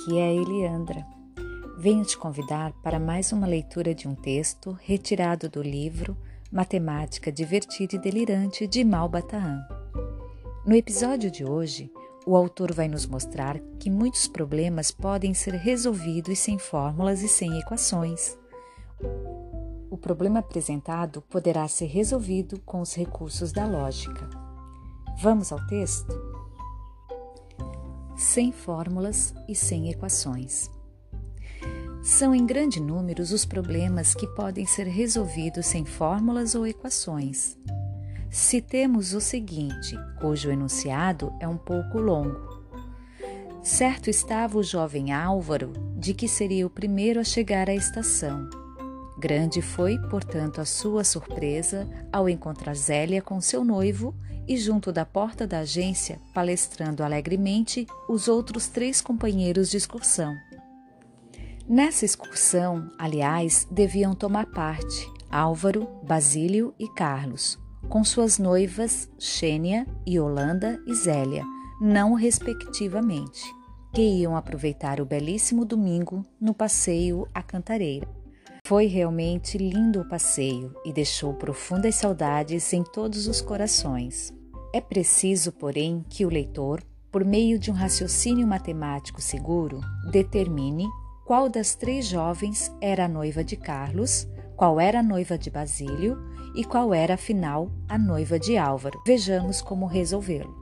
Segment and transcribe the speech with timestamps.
[0.00, 1.06] Aqui é a Eliandra.
[1.76, 6.16] Venho te convidar para mais uma leitura de um texto retirado do livro
[6.50, 9.60] Matemática Divertida e Delirante de Malbataan.
[10.64, 11.92] No episódio de hoje,
[12.26, 17.58] o autor vai nos mostrar que muitos problemas podem ser resolvidos sem fórmulas e sem
[17.58, 18.38] equações.
[19.90, 24.30] O problema apresentado poderá ser resolvido com os recursos da lógica.
[25.20, 26.29] Vamos ao texto?
[28.20, 30.70] Sem fórmulas e sem equações.
[32.02, 37.56] São em grande número os problemas que podem ser resolvidos sem fórmulas ou equações.
[38.30, 42.60] Citemos o seguinte, cujo enunciado é um pouco longo.
[43.62, 48.48] Certo estava o jovem Álvaro de que seria o primeiro a chegar à estação.
[49.20, 54.14] Grande foi, portanto, a sua surpresa ao encontrar Zélia com seu noivo
[54.48, 60.34] e junto da porta da agência, palestrando alegremente, os outros três companheiros de excursão.
[61.68, 67.58] Nessa excursão, aliás, deviam tomar parte Álvaro, Basílio e Carlos,
[67.90, 71.44] com suas noivas Xênia, Yolanda e Zélia,
[71.78, 73.42] não respectivamente,
[73.92, 78.19] que iam aproveitar o belíssimo domingo no passeio à Cantareira.
[78.70, 84.32] Foi realmente lindo o passeio e deixou profundas saudades em todos os corações.
[84.72, 89.80] É preciso, porém, que o leitor, por meio de um raciocínio matemático seguro,
[90.12, 90.86] determine
[91.26, 96.16] qual das três jovens era a noiva de Carlos, qual era a noiva de Basílio
[96.54, 99.02] e qual era, afinal, a noiva de Álvaro.
[99.04, 100.54] Vejamos como resolvê-lo.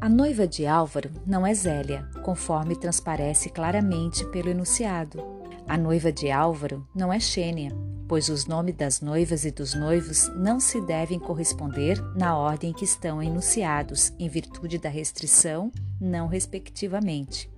[0.00, 5.39] A noiva de Álvaro não é Zélia, conforme transparece claramente pelo enunciado.
[5.70, 7.70] A noiva de Álvaro não é Xênia,
[8.08, 12.84] pois os nomes das noivas e dos noivos não se devem corresponder na ordem que
[12.84, 17.48] estão enunciados, em virtude da restrição, não respectivamente.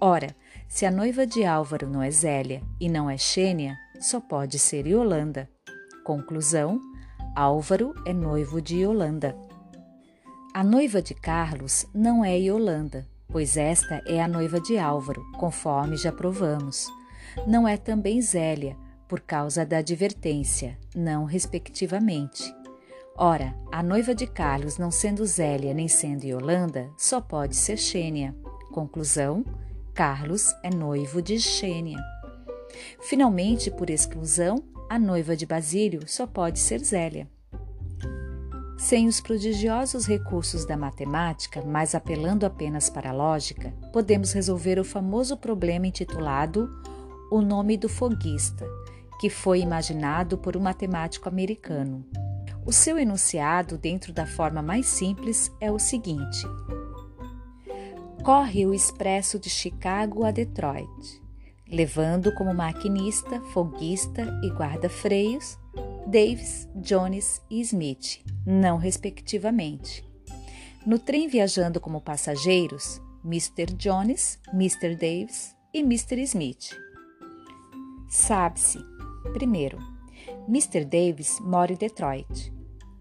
[0.00, 0.28] Ora,
[0.68, 4.86] se a noiva de Álvaro não é Zélia e não é Xênia, só pode ser
[4.86, 5.50] Yolanda.
[6.04, 6.80] Conclusão:
[7.34, 9.36] Álvaro é noivo de Yolanda.
[10.54, 15.96] A noiva de Carlos não é Yolanda, pois esta é a noiva de Álvaro, conforme
[15.96, 16.86] já provamos.
[17.46, 18.76] Não é também Zélia,
[19.08, 22.54] por causa da advertência, não respectivamente.
[23.16, 28.36] Ora, a noiva de Carlos, não sendo Zélia nem sendo Yolanda, só pode ser Xênia.
[28.72, 29.44] Conclusão:
[29.92, 31.98] Carlos é noivo de Xênia.
[33.00, 37.28] Finalmente, por exclusão, a noiva de Basílio só pode ser Zélia.
[38.78, 44.84] Sem os prodigiosos recursos da matemática, mas apelando apenas para a lógica, podemos resolver o
[44.84, 46.70] famoso problema intitulado
[47.30, 48.66] O Nome do Foguista,
[49.20, 52.06] que foi imaginado por um matemático americano.
[52.64, 56.46] O seu enunciado, dentro da forma mais simples, é o seguinte:
[58.22, 61.22] Corre o expresso de Chicago a Detroit,
[61.70, 65.58] levando como maquinista, foguista e guarda-freios
[66.06, 70.02] Davis, Jones e Smith, não respectivamente.
[70.86, 73.74] No trem viajando como passageiros, Mr.
[73.74, 74.94] Jones, Mr.
[74.94, 76.22] Davis e Mr.
[76.22, 76.87] Smith.
[78.08, 78.78] Sabe-se
[79.32, 79.78] Primeiro,
[80.48, 80.84] Mr.
[80.84, 82.52] Davis mora em Detroit.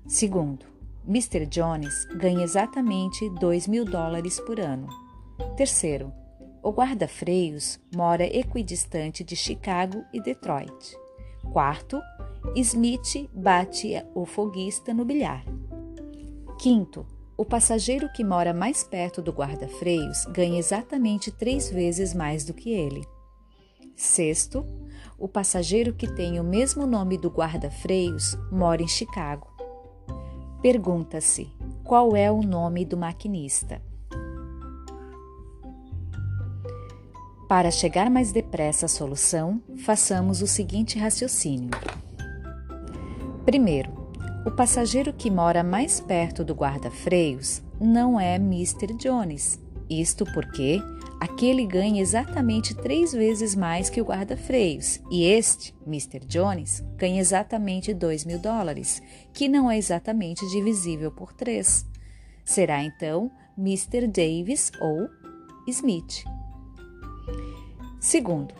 [0.05, 0.65] Segundo,
[1.07, 1.45] Mr.
[1.45, 4.87] Jones ganha exatamente 2 mil dólares por ano.
[5.55, 6.11] Terceiro,
[6.61, 10.97] o guarda-freios mora equidistante de Chicago e Detroit.
[11.51, 12.01] Quarto,
[12.55, 15.45] Smith bate o foguista no bilhar.
[16.59, 17.05] Quinto,
[17.37, 22.71] o passageiro que mora mais perto do guarda-freios ganha exatamente três vezes mais do que
[22.71, 23.07] ele.
[23.95, 24.65] Sexto,
[25.17, 29.47] o passageiro que tem o mesmo nome do guarda-freios mora em Chicago.
[30.61, 31.49] Pergunta-se:
[31.83, 33.81] qual é o nome do maquinista?
[37.47, 41.71] Para chegar mais depressa à solução, façamos o seguinte raciocínio.
[43.45, 43.89] Primeiro,
[44.45, 48.93] o passageiro que mora mais perto do guarda-freios não é Mr.
[48.95, 49.59] Jones.
[49.89, 50.81] Isto porque
[51.19, 56.19] Aquele ganha exatamente três vezes mais que o guarda-freios, e este, Mr.
[56.25, 59.01] Jones, ganha exatamente 2 mil dólares,
[59.33, 61.85] que não é exatamente divisível por três.
[62.45, 64.07] Será então Mr.
[64.07, 65.09] Davis ou
[65.67, 66.23] Smith.
[67.99, 68.53] Segundo,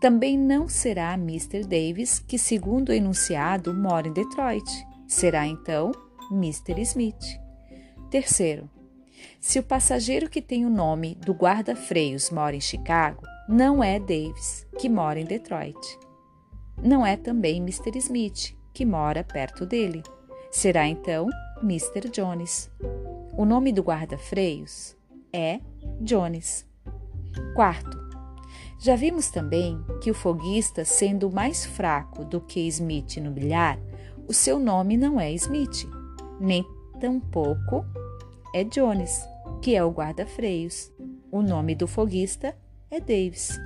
[0.00, 1.62] também não será Mr.
[1.62, 4.64] Davis, que, segundo o enunciado, mora em Detroit.
[5.06, 5.92] Será então
[6.30, 6.80] Mr.
[6.80, 7.40] Smith.
[8.10, 8.68] Terceiro,
[9.40, 14.66] se o passageiro que tem o nome do guarda-freios mora em Chicago, não é Davis,
[14.78, 15.98] que mora em Detroit.
[16.82, 17.96] Não é também Mr.
[17.98, 20.02] Smith, que mora perto dele.
[20.50, 21.28] Será então
[21.62, 22.08] Mr.
[22.10, 22.70] Jones.
[23.36, 24.96] O nome do guarda-freios
[25.32, 25.60] é
[26.00, 26.66] Jones.
[27.54, 28.04] Quarto,
[28.78, 33.78] já vimos também que o foguista, sendo mais fraco do que Smith no bilhar,
[34.28, 35.88] o seu nome não é Smith,
[36.40, 36.64] nem
[37.00, 37.84] tampouco
[38.54, 39.28] é Jones,
[39.60, 40.88] que é o guarda-freios.
[41.28, 42.56] O nome do foguista
[42.88, 43.58] é Davis.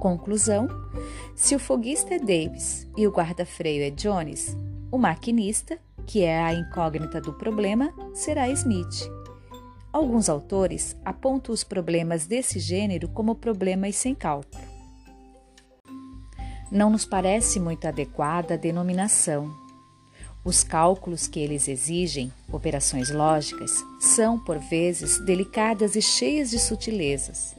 [0.00, 0.66] Conclusão:
[1.36, 4.56] se o foguista é Davis e o guarda-freio é Jones,
[4.90, 9.08] o maquinista, que é a incógnita do problema, será Smith.
[9.92, 14.60] Alguns autores apontam os problemas desse gênero como problemas sem cálculo.
[16.68, 19.48] Não nos parece muito adequada a denominação.
[20.44, 27.54] Os cálculos que eles exigem, operações lógicas, são, por vezes, delicadas e cheias de sutilezas.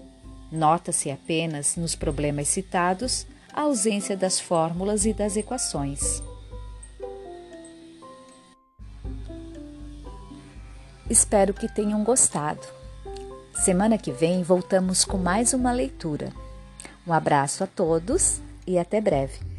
[0.52, 6.22] Nota-se apenas, nos problemas citados, a ausência das fórmulas e das equações.
[11.10, 12.68] Espero que tenham gostado.
[13.64, 16.32] Semana que vem voltamos com mais uma leitura.
[17.06, 19.57] Um abraço a todos e até breve.